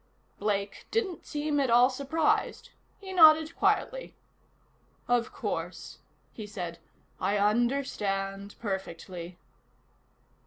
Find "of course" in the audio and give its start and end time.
5.07-5.99